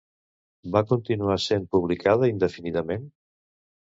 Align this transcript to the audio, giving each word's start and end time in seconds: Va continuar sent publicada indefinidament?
Va 0.77 0.81
continuar 0.91 1.35
sent 1.43 1.67
publicada 1.75 2.31
indefinidament? 2.31 3.05